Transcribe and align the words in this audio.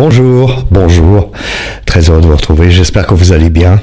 Bonjour, 0.00 0.64
bonjour. 0.70 1.32
Très 1.84 2.08
heureux 2.08 2.20
de 2.20 2.26
vous 2.28 2.36
retrouver. 2.36 2.70
J'espère 2.70 3.04
que 3.04 3.14
vous 3.14 3.32
allez 3.32 3.50
bien. 3.50 3.80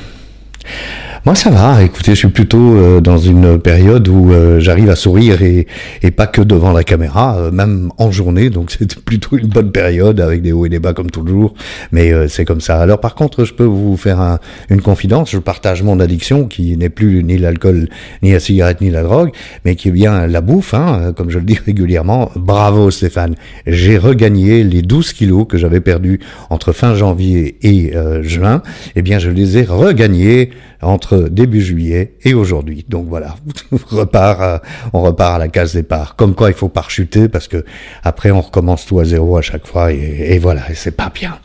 Moi, 1.25 1.33
ça 1.33 1.49
va. 1.49 1.81
Écoutez, 1.81 2.11
je 2.11 2.19
suis 2.19 2.27
plutôt 2.27 2.75
euh, 2.75 3.01
dans 3.01 3.17
une 3.17 3.59
période 3.59 4.07
où 4.07 4.31
euh, 4.31 4.59
j'arrive 4.59 4.91
à 4.91 4.95
sourire 4.95 5.41
et, 5.41 5.65
et, 6.03 6.11
pas 6.11 6.27
que 6.27 6.39
devant 6.39 6.71
la 6.71 6.83
caméra, 6.83 7.35
euh, 7.37 7.49
même 7.49 7.91
en 7.97 8.11
journée. 8.11 8.51
Donc, 8.51 8.69
c'est 8.77 8.99
plutôt 8.99 9.35
une 9.35 9.47
bonne 9.47 9.71
période 9.71 10.21
avec 10.21 10.43
des 10.43 10.51
hauts 10.51 10.67
et 10.67 10.69
des 10.69 10.77
bas 10.77 10.93
comme 10.93 11.09
toujours. 11.09 11.55
Mais 11.91 12.13
c'est 12.29 12.45
comme 12.45 12.61
ça. 12.61 12.79
Alors, 12.79 12.99
par 12.99 13.15
contre, 13.15 13.43
je 13.43 13.55
peux 13.55 13.63
vous 13.63 13.97
faire 13.97 14.21
un, 14.21 14.37
une 14.69 14.83
confidence. 14.83 15.31
Je 15.31 15.39
partage 15.39 15.81
mon 15.81 15.99
addiction 15.99 16.45
qui 16.45 16.77
n'est 16.77 16.89
plus 16.89 17.23
ni 17.23 17.39
l'alcool, 17.39 17.89
ni 18.21 18.31
la 18.31 18.39
cigarette, 18.39 18.81
ni 18.81 18.91
la 18.91 19.01
drogue, 19.01 19.31
mais 19.65 19.75
qui 19.75 19.87
est 19.87 19.91
bien 19.91 20.27
la 20.27 20.41
bouffe, 20.41 20.75
hein, 20.75 21.11
comme 21.17 21.31
je 21.31 21.39
le 21.39 21.45
dis 21.45 21.57
régulièrement. 21.65 22.29
Bravo, 22.35 22.91
Stéphane. 22.91 23.33
J'ai 23.65 23.97
regagné 23.97 24.63
les 24.63 24.83
12 24.83 25.13
kilos 25.13 25.47
que 25.49 25.57
j'avais 25.57 25.81
perdus 25.81 26.19
entre 26.51 26.71
fin 26.71 26.93
janvier 26.93 27.57
et 27.63 27.93
juin. 28.21 28.61
Eh 28.95 29.01
bien, 29.01 29.17
je 29.17 29.31
les 29.31 29.57
ai 29.57 29.63
regagnés 29.63 30.51
entre 30.85 31.14
début 31.29 31.61
juillet 31.61 32.15
et 32.23 32.33
aujourd'hui. 32.33 32.85
Donc 32.87 33.07
voilà, 33.07 33.35
on 33.71 33.77
repart, 33.97 34.41
à, 34.41 34.61
on 34.93 35.01
repart 35.01 35.35
à 35.35 35.39
la 35.39 35.47
case 35.47 35.73
départ. 35.73 36.15
Comme 36.15 36.35
quoi, 36.35 36.49
il 36.49 36.55
faut 36.55 36.69
pas 36.69 36.85
chuter 36.87 37.27
parce 37.27 37.47
que 37.47 37.63
après 38.03 38.31
on 38.31 38.41
recommence 38.41 38.85
tout 38.85 38.99
à 38.99 39.05
zéro 39.05 39.37
à 39.37 39.41
chaque 39.41 39.67
fois 39.67 39.91
et, 39.91 40.33
et 40.33 40.39
voilà, 40.39 40.69
et 40.69 40.75
c'est 40.75 40.95
pas 40.95 41.11
bien. 41.13 41.37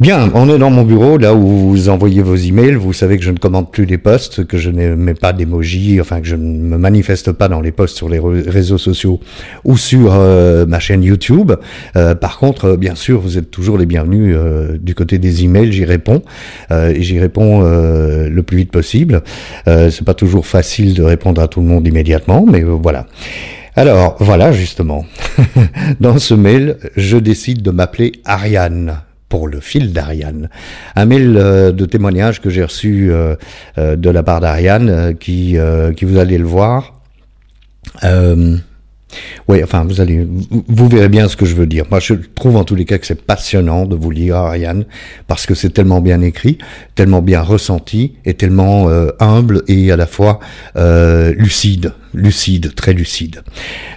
Bien, 0.00 0.28
on 0.34 0.52
est 0.52 0.58
dans 0.58 0.70
mon 0.70 0.82
bureau, 0.82 1.18
là 1.18 1.34
où 1.34 1.46
vous 1.46 1.88
envoyez 1.88 2.20
vos 2.20 2.34
emails. 2.34 2.74
Vous 2.74 2.92
savez 2.92 3.16
que 3.16 3.22
je 3.22 3.30
ne 3.30 3.38
commande 3.38 3.70
plus 3.70 3.84
les 3.84 3.96
posts, 3.96 4.44
que 4.44 4.58
je 4.58 4.70
ne 4.70 4.96
mets 4.96 5.14
pas 5.14 5.32
d'emoji, 5.32 6.00
enfin 6.00 6.20
que 6.20 6.26
je 6.26 6.34
ne 6.34 6.42
me 6.42 6.76
manifeste 6.76 7.30
pas 7.30 7.46
dans 7.46 7.60
les 7.60 7.70
posts 7.70 7.96
sur 7.96 8.08
les 8.08 8.18
réseaux 8.18 8.76
sociaux 8.76 9.20
ou 9.62 9.76
sur 9.76 10.12
euh, 10.12 10.66
ma 10.66 10.80
chaîne 10.80 11.04
YouTube. 11.04 11.52
Euh, 11.94 12.16
par 12.16 12.38
contre, 12.38 12.70
euh, 12.70 12.76
bien 12.76 12.96
sûr, 12.96 13.20
vous 13.20 13.38
êtes 13.38 13.52
toujours 13.52 13.78
les 13.78 13.86
bienvenus 13.86 14.36
du 14.80 14.96
côté 14.96 15.18
des 15.18 15.44
emails. 15.44 15.72
J'y 15.72 15.84
réponds 15.84 16.22
et 16.72 17.00
j'y 17.00 17.20
réponds 17.20 17.60
le 17.62 18.42
plus 18.42 18.58
vite 18.58 18.72
possible. 18.72 19.22
C'est 19.66 20.04
pas 20.04 20.14
toujours 20.14 20.46
facile 20.46 20.94
de 20.94 21.04
répondre 21.04 21.40
à 21.40 21.46
tout 21.46 21.60
le 21.60 21.66
monde 21.66 21.86
immédiatement, 21.86 22.44
mais 22.46 22.62
voilà. 22.62 23.06
Alors 23.76 24.16
voilà 24.18 24.50
justement, 24.50 25.04
dans 26.00 26.18
ce 26.18 26.34
mail, 26.34 26.78
je 26.96 27.16
décide 27.16 27.62
de 27.62 27.70
m'appeler 27.70 28.12
Ariane 28.24 28.98
pour 29.34 29.48
le 29.48 29.58
fil 29.58 29.92
d'Ariane. 29.92 30.48
Un 30.94 31.06
mail 31.06 31.36
euh, 31.36 31.72
de 31.72 31.86
témoignage 31.86 32.40
que 32.40 32.50
j'ai 32.50 32.62
reçu 32.62 33.10
euh, 33.10 33.34
euh, 33.78 33.96
de 33.96 34.08
la 34.08 34.22
part 34.22 34.38
d'Ariane 34.40 35.16
qui, 35.18 35.56
qui 35.96 36.04
vous 36.04 36.18
allez 36.18 36.38
le 36.38 36.44
voir. 36.44 37.00
oui, 38.04 39.60
enfin, 39.64 39.82
vous 39.82 40.00
allez, 40.00 40.24
vous 40.68 40.88
verrez 40.88 41.08
bien 41.08 41.26
ce 41.26 41.36
que 41.36 41.46
je 41.46 41.56
veux 41.56 41.66
dire. 41.66 41.84
Moi, 41.90 41.98
je 41.98 42.14
trouve 42.36 42.54
en 42.54 42.62
tous 42.62 42.76
les 42.76 42.84
cas 42.84 42.98
que 42.98 43.06
c'est 43.06 43.26
passionnant 43.26 43.86
de 43.86 43.96
vous 43.96 44.12
lire, 44.12 44.36
Ariane, 44.36 44.84
parce 45.26 45.46
que 45.46 45.56
c'est 45.56 45.70
tellement 45.70 46.00
bien 46.00 46.20
écrit, 46.20 46.58
tellement 46.94 47.20
bien 47.20 47.40
ressenti, 47.40 48.12
et 48.24 48.34
tellement 48.34 48.88
humble 49.18 49.64
et 49.66 49.90
à 49.90 49.96
la 49.96 50.06
fois 50.06 50.38
lucide, 50.76 51.92
lucide, 52.12 52.72
très 52.76 52.92
lucide. 52.92 53.42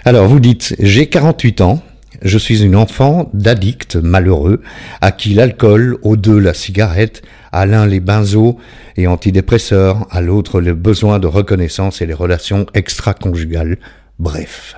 Alors, 0.04 0.26
vous 0.26 0.40
dites, 0.40 0.74
j'ai 0.80 1.06
48 1.06 1.60
ans, 1.60 1.80
je 2.22 2.38
suis 2.38 2.62
une 2.62 2.76
enfant 2.76 3.30
d'addict 3.34 3.96
malheureux 3.96 4.62
à 5.00 5.12
qui 5.12 5.34
l'alcool, 5.34 5.98
aux 6.02 6.16
deux 6.16 6.38
la 6.38 6.54
cigarette, 6.54 7.22
à 7.52 7.66
l'un 7.66 7.86
les 7.86 8.00
benzos 8.00 8.58
et 8.96 9.06
antidépresseurs, 9.06 10.06
à 10.10 10.20
l'autre 10.20 10.60
le 10.60 10.74
besoin 10.74 11.18
de 11.18 11.26
reconnaissance 11.26 12.02
et 12.02 12.06
les 12.06 12.14
relations 12.14 12.66
extra-conjugales. 12.74 13.78
Bref. 14.18 14.76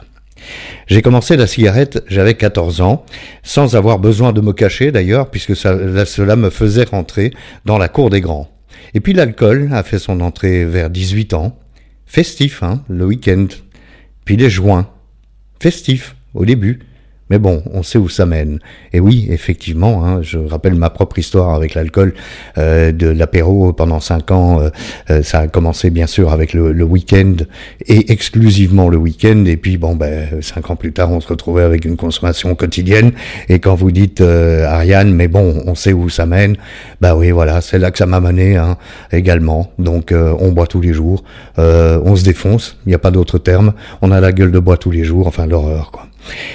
J'ai 0.86 1.02
commencé 1.02 1.36
la 1.36 1.46
cigarette, 1.46 2.02
j'avais 2.08 2.34
14 2.34 2.80
ans, 2.80 3.04
sans 3.42 3.76
avoir 3.76 3.98
besoin 3.98 4.32
de 4.32 4.40
me 4.40 4.52
cacher 4.52 4.90
d'ailleurs, 4.90 5.30
puisque 5.30 5.56
cela 5.56 6.36
me 6.36 6.50
faisait 6.50 6.84
rentrer 6.84 7.32
dans 7.64 7.78
la 7.78 7.88
cour 7.88 8.10
des 8.10 8.20
grands. 8.20 8.50
Et 8.94 9.00
puis 9.00 9.12
l'alcool 9.12 9.68
a 9.72 9.82
fait 9.82 9.98
son 9.98 10.20
entrée 10.20 10.64
vers 10.64 10.90
18 10.90 11.34
ans. 11.34 11.58
Festif, 12.06 12.62
hein, 12.62 12.82
le 12.88 13.06
week-end. 13.06 13.46
Puis 14.24 14.36
les 14.36 14.50
joints. 14.50 14.90
Festif, 15.60 16.16
au 16.34 16.44
début. 16.44 16.80
Mais 17.30 17.38
bon, 17.38 17.62
on 17.72 17.84
sait 17.84 17.96
où 17.98 18.08
ça 18.08 18.26
mène. 18.26 18.58
Et 18.92 18.98
oui, 18.98 19.28
effectivement, 19.30 20.04
hein, 20.04 20.20
je 20.20 20.38
rappelle 20.38 20.74
ma 20.74 20.90
propre 20.90 21.20
histoire 21.20 21.54
avec 21.54 21.74
l'alcool, 21.74 22.12
euh, 22.58 22.90
de 22.90 23.06
l'apéro 23.06 23.72
pendant 23.72 24.00
cinq 24.00 24.32
ans. 24.32 24.60
Euh, 24.60 24.70
euh, 25.10 25.22
ça 25.22 25.38
a 25.38 25.46
commencé 25.46 25.90
bien 25.90 26.08
sûr 26.08 26.32
avec 26.32 26.52
le, 26.52 26.82
week-end 26.82 27.34
et 27.86 28.10
exclusivement 28.10 28.88
le 28.88 28.96
week-end. 28.96 29.44
Et 29.46 29.56
puis 29.56 29.78
bon, 29.78 29.94
ben 29.94 30.42
cinq 30.42 30.70
ans 30.70 30.76
plus 30.76 30.92
tard, 30.92 31.12
on 31.12 31.20
se 31.20 31.28
retrouvait 31.28 31.62
avec 31.62 31.84
une 31.84 31.96
consommation 31.96 32.56
quotidienne. 32.56 33.12
Et 33.48 33.60
quand 33.60 33.76
vous 33.76 33.92
dites 33.92 34.20
Ariane, 34.20 35.14
mais 35.14 35.28
bon, 35.28 35.62
on 35.66 35.76
sait 35.76 35.92
où 35.92 36.08
ça 36.08 36.26
mène. 36.26 36.56
Bah 37.00 37.14
oui, 37.14 37.30
voilà, 37.30 37.60
c'est 37.60 37.78
là 37.78 37.92
que 37.92 37.98
ça 37.98 38.06
m'a 38.06 38.18
mené 38.18 38.56
hein, 38.56 38.76
également. 39.12 39.70
Donc 39.78 40.12
on 40.12 40.50
boit 40.50 40.66
tous 40.66 40.80
les 40.80 40.92
jours, 40.92 41.22
on 41.58 42.16
se 42.16 42.24
défonce. 42.24 42.76
Il 42.86 42.88
n'y 42.88 42.94
a 42.96 42.98
pas 42.98 43.12
d'autre 43.12 43.38
terme. 43.38 43.72
On 44.02 44.10
a 44.10 44.20
la 44.20 44.32
gueule 44.32 44.50
de 44.50 44.58
bois 44.58 44.76
tous 44.76 44.90
les 44.90 45.04
jours. 45.04 45.28
Enfin 45.28 45.46
l'horreur 45.46 45.92
quoi. 45.92 46.09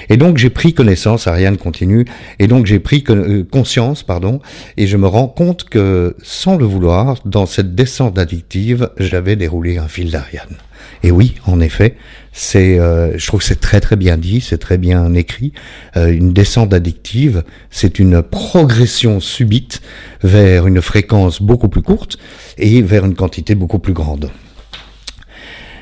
Et 0.08 0.16
donc 0.16 0.36
j'ai 0.38 0.50
pris 0.50 0.74
connaissance, 0.74 1.26
Ariane 1.26 1.56
continue, 1.56 2.04
et 2.38 2.46
donc 2.46 2.66
j'ai 2.66 2.78
pris 2.78 3.02
euh, 3.10 3.44
conscience, 3.50 4.02
pardon, 4.02 4.40
et 4.76 4.86
je 4.86 4.96
me 4.96 5.06
rends 5.06 5.28
compte 5.28 5.64
que, 5.64 6.16
sans 6.22 6.56
le 6.56 6.64
vouloir, 6.64 7.16
dans 7.24 7.46
cette 7.46 7.74
descente 7.74 8.18
addictive, 8.18 8.90
j'avais 8.98 9.36
déroulé 9.36 9.78
un 9.78 9.88
fil 9.88 10.10
d'Ariane. 10.10 10.56
Et 11.02 11.10
oui, 11.10 11.34
en 11.46 11.60
effet, 11.60 11.96
c'est, 12.32 12.78
euh, 12.78 13.16
je 13.18 13.26
trouve 13.26 13.40
que 13.40 13.46
c'est 13.46 13.60
très 13.60 13.80
très 13.80 13.96
bien 13.96 14.16
dit, 14.16 14.40
c'est 14.40 14.58
très 14.58 14.78
bien 14.78 15.14
écrit. 15.14 15.52
Euh, 15.96 16.12
une 16.12 16.32
descente 16.32 16.74
addictive, 16.74 17.44
c'est 17.70 17.98
une 17.98 18.22
progression 18.22 19.20
subite 19.20 19.82
vers 20.22 20.66
une 20.66 20.82
fréquence 20.82 21.40
beaucoup 21.40 21.68
plus 21.68 21.82
courte 21.82 22.18
et 22.58 22.82
vers 22.82 23.04
une 23.04 23.14
quantité 23.14 23.54
beaucoup 23.54 23.78
plus 23.78 23.92
grande. 23.92 24.30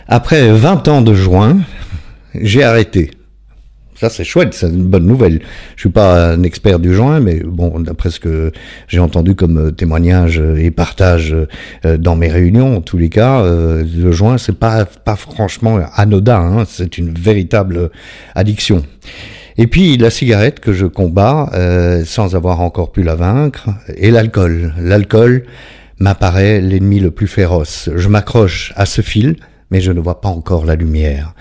Après 0.06 0.52
20 0.52 0.88
ans 0.88 1.00
de 1.00 1.14
joint, 1.14 1.58
j'ai 2.34 2.62
arrêté. 2.62 3.10
Ça, 4.04 4.10
c'est 4.10 4.24
chouette, 4.24 4.52
c'est 4.52 4.68
une 4.68 4.84
bonne 4.84 5.06
nouvelle. 5.06 5.40
Je 5.76 5.80
suis 5.80 5.88
pas 5.88 6.32
un 6.32 6.42
expert 6.42 6.78
du 6.78 6.92
joint, 6.92 7.20
mais 7.20 7.40
bon, 7.42 7.80
d'après 7.80 8.10
ce 8.10 8.20
que 8.20 8.52
j'ai 8.86 8.98
entendu 8.98 9.34
comme 9.34 9.68
euh, 9.68 9.70
témoignage 9.70 10.42
et 10.58 10.70
partage 10.70 11.34
euh, 11.86 11.96
dans 11.96 12.14
mes 12.14 12.28
réunions, 12.28 12.76
en 12.76 12.80
tous 12.82 12.98
les 12.98 13.08
cas, 13.08 13.40
euh, 13.40 13.82
le 13.82 14.12
joint, 14.12 14.36
c'est 14.36 14.58
pas, 14.58 14.84
pas 14.84 15.16
franchement 15.16 15.78
anodin, 15.94 16.38
hein, 16.38 16.64
c'est 16.68 16.98
une 16.98 17.14
véritable 17.14 17.90
addiction. 18.34 18.84
Et 19.56 19.68
puis 19.68 19.96
la 19.96 20.10
cigarette 20.10 20.60
que 20.60 20.74
je 20.74 20.84
combats 20.84 21.50
sans 22.04 22.36
avoir 22.36 22.60
encore 22.60 22.92
pu 22.92 23.02
la 23.02 23.14
vaincre, 23.14 23.70
et 23.96 24.10
l'alcool. 24.10 24.74
L'alcool 24.78 25.44
m'apparaît 25.98 26.60
l'ennemi 26.60 27.00
le 27.00 27.10
plus 27.10 27.26
féroce. 27.26 27.88
Je 27.96 28.08
m'accroche 28.08 28.74
à 28.76 28.84
ce 28.84 29.00
fil, 29.00 29.36
mais 29.70 29.80
je 29.80 29.92
ne 29.92 30.00
vois 30.00 30.20
pas 30.20 30.28
encore 30.28 30.66
la 30.66 30.74
lumière 30.74 31.32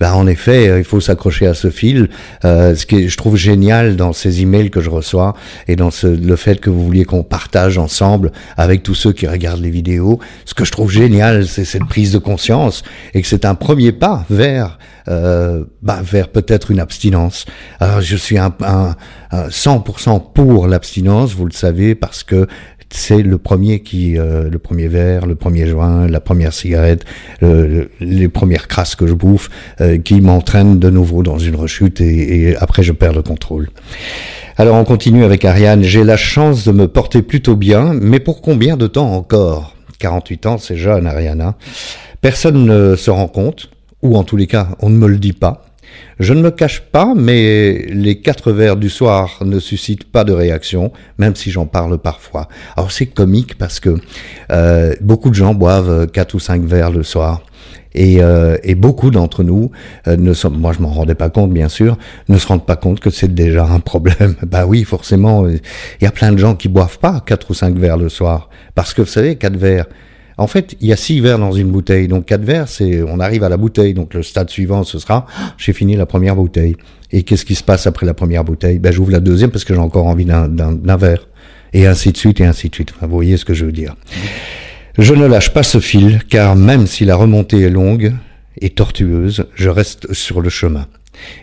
ben 0.00 0.14
en 0.14 0.26
effet, 0.26 0.68
euh, 0.68 0.78
il 0.78 0.84
faut 0.84 1.00
s'accrocher 1.00 1.46
à 1.46 1.54
ce 1.54 1.68
fil. 1.68 2.08
Euh, 2.46 2.74
ce 2.74 2.86
que 2.86 3.06
je 3.06 3.16
trouve 3.18 3.36
génial 3.36 3.96
dans 3.96 4.14
ces 4.14 4.40
emails 4.40 4.70
que 4.70 4.80
je 4.80 4.88
reçois 4.88 5.34
et 5.68 5.76
dans 5.76 5.90
ce, 5.90 6.06
le 6.06 6.36
fait 6.36 6.58
que 6.58 6.70
vous 6.70 6.82
vouliez 6.82 7.04
qu'on 7.04 7.22
partage 7.22 7.76
ensemble 7.76 8.32
avec 8.56 8.82
tous 8.82 8.94
ceux 8.94 9.12
qui 9.12 9.26
regardent 9.26 9.60
les 9.60 9.70
vidéos, 9.70 10.18
ce 10.46 10.54
que 10.54 10.64
je 10.64 10.72
trouve 10.72 10.90
génial, 10.90 11.46
c'est 11.46 11.66
cette 11.66 11.84
prise 11.84 12.12
de 12.12 12.18
conscience 12.18 12.82
et 13.12 13.20
que 13.20 13.28
c'est 13.28 13.44
un 13.44 13.54
premier 13.54 13.92
pas 13.92 14.24
vers 14.30 14.78
euh, 15.08 15.64
bah, 15.82 16.00
vers 16.02 16.28
peut-être 16.28 16.70
une 16.70 16.80
abstinence. 16.80 17.46
Alors 17.78 18.00
je 18.00 18.16
suis 18.16 18.38
un, 18.38 18.54
un, 18.60 18.94
un 19.30 19.48
100% 19.48 20.32
pour 20.32 20.66
l'abstinence, 20.66 21.34
vous 21.34 21.46
le 21.46 21.52
savez, 21.52 21.94
parce 21.94 22.22
que 22.22 22.46
c'est 22.92 23.22
le 23.22 23.38
premier 23.38 23.80
qui, 23.80 24.18
euh, 24.18 24.50
le 24.50 24.58
premier 24.58 24.88
verre, 24.88 25.26
le 25.26 25.36
premier 25.36 25.66
joint, 25.66 26.08
la 26.08 26.20
première 26.20 26.52
cigarette, 26.52 27.04
les 27.40 28.28
premières 28.28 28.68
crasses 28.68 28.96
que 28.96 29.06
je 29.06 29.14
bouffe, 29.14 29.48
euh, 29.80 29.98
qui 29.98 30.20
m'entraînent 30.20 30.78
de 30.78 30.90
nouveau 30.90 31.22
dans 31.22 31.38
une 31.38 31.54
rechute 31.54 32.00
et, 32.00 32.48
et, 32.48 32.56
après 32.56 32.82
je 32.82 32.92
perds 32.92 33.14
le 33.14 33.22
contrôle. 33.22 33.70
Alors 34.56 34.76
on 34.76 34.84
continue 34.84 35.24
avec 35.24 35.44
Ariane. 35.44 35.82
J'ai 35.82 36.04
la 36.04 36.16
chance 36.16 36.64
de 36.64 36.72
me 36.72 36.88
porter 36.88 37.22
plutôt 37.22 37.56
bien, 37.56 37.94
mais 37.94 38.20
pour 38.20 38.42
combien 38.42 38.76
de 38.76 38.86
temps 38.86 39.12
encore? 39.12 39.76
48 40.00 40.46
ans, 40.46 40.58
c'est 40.58 40.76
jeune, 40.76 41.06
Ariane. 41.06 41.54
Personne 42.20 42.64
ne 42.64 42.96
se 42.96 43.10
rend 43.10 43.28
compte, 43.28 43.70
ou 44.02 44.16
en 44.16 44.24
tous 44.24 44.36
les 44.36 44.46
cas, 44.46 44.68
on 44.80 44.90
ne 44.90 44.96
me 44.96 45.08
le 45.08 45.18
dit 45.18 45.32
pas. 45.32 45.66
Je 46.18 46.34
ne 46.34 46.42
me 46.42 46.50
cache 46.50 46.80
pas, 46.80 47.14
mais 47.16 47.86
les 47.88 48.20
quatre 48.20 48.52
verres 48.52 48.76
du 48.76 48.90
soir 48.90 49.38
ne 49.44 49.58
suscitent 49.58 50.10
pas 50.10 50.24
de 50.24 50.32
réaction, 50.32 50.92
même 51.18 51.34
si 51.34 51.50
j'en 51.50 51.66
parle 51.66 51.98
parfois. 51.98 52.48
Alors 52.76 52.92
c'est 52.92 53.06
comique 53.06 53.56
parce 53.56 53.80
que 53.80 53.96
euh, 54.52 54.94
beaucoup 55.00 55.30
de 55.30 55.34
gens 55.34 55.54
boivent 55.54 56.06
quatre 56.08 56.34
ou 56.34 56.38
cinq 56.38 56.62
verres 56.62 56.90
le 56.90 57.02
soir. 57.02 57.42
Et, 57.92 58.22
euh, 58.22 58.56
et 58.62 58.76
beaucoup 58.76 59.10
d'entre 59.10 59.42
nous, 59.42 59.72
euh, 60.06 60.16
ne 60.16 60.32
sont, 60.32 60.50
moi 60.50 60.72
je 60.72 60.80
m'en 60.80 60.90
rendais 60.90 61.16
pas 61.16 61.28
compte 61.28 61.52
bien 61.52 61.68
sûr, 61.68 61.98
ne 62.28 62.38
se 62.38 62.46
rendent 62.46 62.64
pas 62.64 62.76
compte 62.76 63.00
que 63.00 63.10
c'est 63.10 63.34
déjà 63.34 63.64
un 63.64 63.80
problème. 63.80 64.36
bah 64.46 64.64
oui, 64.66 64.84
forcément, 64.84 65.48
il 65.48 65.60
y 66.00 66.06
a 66.06 66.12
plein 66.12 66.30
de 66.30 66.38
gens 66.38 66.54
qui 66.54 66.68
boivent 66.68 66.98
pas 67.00 67.20
quatre 67.24 67.50
ou 67.50 67.54
cinq 67.54 67.76
verres 67.76 67.96
le 67.96 68.08
soir, 68.08 68.48
parce 68.76 68.94
que 68.94 69.02
vous 69.02 69.08
savez, 69.08 69.34
quatre 69.36 69.56
verres, 69.56 69.86
En 70.40 70.46
fait, 70.46 70.74
il 70.80 70.86
y 70.88 70.92
a 70.94 70.96
six 70.96 71.20
verres 71.20 71.38
dans 71.38 71.52
une 71.52 71.70
bouteille, 71.70 72.08
donc 72.08 72.24
quatre 72.24 72.44
verres, 72.44 72.66
c'est 72.66 73.02
on 73.02 73.20
arrive 73.20 73.44
à 73.44 73.50
la 73.50 73.58
bouteille. 73.58 73.92
Donc 73.92 74.14
le 74.14 74.22
stade 74.22 74.48
suivant, 74.48 74.84
ce 74.84 74.98
sera 74.98 75.26
j'ai 75.58 75.74
fini 75.74 75.96
la 75.96 76.06
première 76.06 76.34
bouteille. 76.34 76.76
Et 77.12 77.24
qu'est-ce 77.24 77.44
qui 77.44 77.54
se 77.54 77.62
passe 77.62 77.86
après 77.86 78.06
la 78.06 78.14
première 78.14 78.42
bouteille? 78.42 78.78
Ben 78.78 78.90
j'ouvre 78.90 79.12
la 79.12 79.20
deuxième 79.20 79.50
parce 79.50 79.64
que 79.64 79.74
j'ai 79.74 79.80
encore 79.80 80.06
envie 80.06 80.24
d'un 80.24 80.96
verre. 80.96 81.28
Et 81.74 81.86
ainsi 81.86 82.10
de 82.10 82.16
suite 82.16 82.40
et 82.40 82.46
ainsi 82.46 82.70
de 82.70 82.74
suite. 82.74 82.94
Vous 83.02 83.08
voyez 83.08 83.36
ce 83.36 83.44
que 83.44 83.52
je 83.52 83.66
veux 83.66 83.72
dire. 83.72 83.94
Je 84.98 85.12
ne 85.12 85.26
lâche 85.26 85.50
pas 85.50 85.62
ce 85.62 85.78
fil, 85.78 86.20
car 86.30 86.56
même 86.56 86.86
si 86.86 87.04
la 87.04 87.16
remontée 87.16 87.60
est 87.60 87.70
longue 87.70 88.14
et 88.62 88.70
tortueuse, 88.70 89.44
je 89.54 89.68
reste 89.68 90.12
sur 90.14 90.40
le 90.40 90.48
chemin. 90.48 90.86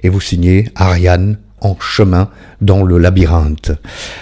Et 0.02 0.10
vous 0.10 0.22
signez 0.22 0.70
Ariane 0.76 1.38
en 1.62 1.78
chemin 1.80 2.30
dans 2.62 2.84
le 2.84 2.98
labyrinthe. 2.98 3.72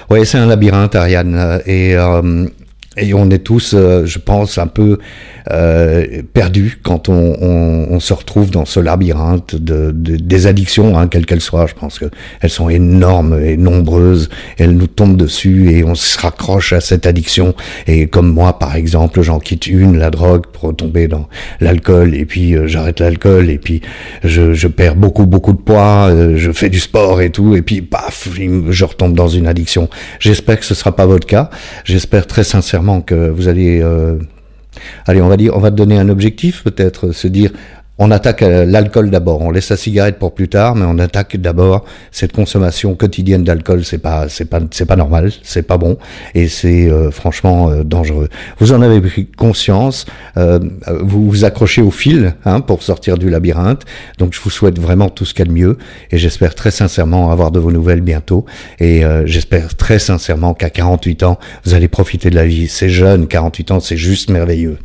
Ouais, 0.09 0.25
c'est 0.25 0.37
un 0.37 0.47
labyrinthe, 0.47 0.95
Ariane, 0.95 1.61
et 1.65 1.95
euh, 1.95 2.47
et 2.97 3.13
on 3.13 3.29
est 3.29 3.39
tous, 3.39 3.73
euh, 3.73 4.05
je 4.05 4.19
pense, 4.19 4.57
un 4.57 4.67
peu 4.67 4.99
euh, 5.51 6.21
perdus 6.33 6.79
quand 6.81 7.09
on, 7.09 7.35
on, 7.41 7.87
on, 7.91 7.99
se 7.99 8.13
retrouve 8.13 8.49
dans 8.51 8.65
ce 8.65 8.79
labyrinthe 8.79 9.55
de, 9.55 9.91
de 9.91 10.15
des 10.15 10.47
addictions, 10.47 10.97
hein, 10.97 11.07
quelles 11.07 11.25
qu'elles 11.25 11.41
soient. 11.41 11.67
Je 11.67 11.73
pense 11.73 11.99
que 11.99 12.05
elles 12.41 12.49
sont 12.49 12.69
énormes 12.69 13.39
et 13.39 13.57
nombreuses. 13.57 14.29
Elles 14.57 14.71
nous 14.71 14.87
tombent 14.87 15.17
dessus 15.17 15.71
et 15.71 15.83
on 15.83 15.93
se 15.93 16.17
raccroche 16.17 16.73
à 16.73 16.81
cette 16.81 17.05
addiction. 17.05 17.53
Et 17.85 18.07
comme 18.07 18.31
moi, 18.31 18.57
par 18.57 18.75
exemple, 18.75 19.21
j'en 19.21 19.39
quitte 19.39 19.67
une, 19.67 19.97
la 19.97 20.09
drogue, 20.09 20.45
pour 20.47 20.75
tomber 20.75 21.07
dans 21.07 21.27
l'alcool. 21.59 22.15
Et 22.15 22.25
puis 22.25 22.55
euh, 22.55 22.67
j'arrête 22.67 22.99
l'alcool. 22.99 23.49
Et 23.49 23.57
puis 23.57 23.81
je, 24.23 24.53
je, 24.53 24.67
perds 24.67 24.95
beaucoup, 24.95 25.25
beaucoup 25.25 25.53
de 25.53 25.57
poids. 25.57 26.07
Euh, 26.09 26.37
je 26.37 26.51
fais 26.51 26.69
du 26.69 26.79
sport 26.79 27.21
et 27.21 27.29
tout. 27.29 27.55
Et 27.55 27.61
puis 27.61 27.81
paf, 27.81 28.29
je 28.69 28.85
retombe 28.85 29.13
dans 29.13 29.27
une 29.27 29.47
addiction. 29.47 29.89
J'espère 30.19 30.59
que 30.59 30.65
ce 30.65 30.73
sera 30.73 30.95
pas 30.95 31.05
votre 31.05 31.27
cas. 31.27 31.49
J'espère 31.83 32.25
très 32.25 32.43
sincèrement 32.43 32.84
que 33.01 33.29
vous 33.29 33.47
allez, 33.47 33.81
euh, 33.81 34.17
allez, 35.05 35.21
on 35.21 35.27
va 35.27 35.37
dire, 35.37 35.55
on 35.55 35.59
va 35.59 35.71
donner 35.71 35.97
un 35.97 36.09
objectif 36.09 36.63
peut-être, 36.63 37.11
se 37.11 37.27
dire, 37.27 37.51
on 37.97 38.11
attaque 38.11 38.41
euh, 38.41 38.65
l'alcool 38.65 39.09
d'abord, 39.09 39.41
on 39.41 39.51
laisse 39.51 39.69
la 39.69 39.77
cigarette 39.77 40.19
pour 40.19 40.33
plus 40.33 40.49
tard, 40.49 40.75
mais 40.75 40.85
on 40.85 40.99
attaque 40.99 41.37
d'abord 41.37 41.85
cette 42.11 42.33
consommation 42.33 42.95
quotidienne 42.95 43.43
d'alcool. 43.43 43.85
C'est 43.85 43.99
pas, 43.99 44.27
c'est 44.29 44.45
pas, 44.45 44.59
c'est 44.71 44.85
pas 44.85 44.95
normal, 44.95 45.31
c'est 45.43 45.63
pas 45.63 45.77
bon, 45.77 45.97
et 46.33 46.47
c'est 46.47 46.89
euh, 46.89 47.11
franchement 47.11 47.71
dangereux. 47.83 48.29
Vous 48.59 48.73
en 48.73 48.81
avez 48.81 48.99
pris 49.01 49.27
conscience, 49.27 50.05
vous 50.35 51.29
vous 51.29 51.45
accrochez 51.45 51.81
au 51.81 51.91
fil 51.91 52.35
hein, 52.45 52.61
pour 52.61 52.83
sortir 52.83 53.17
du 53.17 53.29
labyrinthe. 53.29 53.83
Donc 54.17 54.33
je 54.33 54.41
vous 54.41 54.49
souhaite 54.49 54.79
vraiment 54.79 55.09
tout 55.09 55.25
ce 55.25 55.33
qu'il 55.33 55.45
y 55.45 55.47
a 55.47 55.51
de 55.51 55.57
mieux, 55.57 55.77
et 56.11 56.17
j'espère 56.17 56.55
très 56.55 56.71
sincèrement 56.71 57.31
avoir 57.31 57.51
de 57.51 57.59
vos 57.59 57.71
nouvelles 57.71 58.01
bientôt. 58.01 58.45
Et 58.79 59.03
j'espère 59.25 59.75
très 59.75 59.99
sincèrement 59.99 60.53
qu'à 60.53 60.69
48 60.69 61.23
ans, 61.23 61.39
vous 61.63 61.73
allez 61.73 61.87
profiter 61.87 62.29
de 62.29 62.35
la 62.35 62.45
vie. 62.45 62.67
C'est 62.67 62.89
jeune, 62.89 63.27
48 63.27 63.71
ans, 63.71 63.79
c'est 63.79 63.97
juste 63.97 64.29
merveilleux. 64.29 64.77